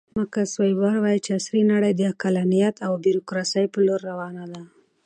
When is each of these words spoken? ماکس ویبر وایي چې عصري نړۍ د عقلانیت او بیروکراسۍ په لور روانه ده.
ماکس 0.17 0.51
ویبر 0.61 0.95
وایي 1.03 1.19
چې 1.25 1.31
عصري 1.39 1.61
نړۍ 1.73 1.91
د 1.95 2.01
عقلانیت 2.11 2.75
او 2.87 2.93
بیروکراسۍ 3.03 3.65
په 3.73 3.79
لور 3.85 4.01
روانه 4.11 4.43
ده. 4.51 4.61